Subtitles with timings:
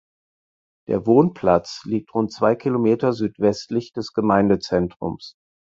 [0.87, 5.35] Der Wohnplatz liegt rund zwei Kilometer südwestlich des Gemeindezentrums.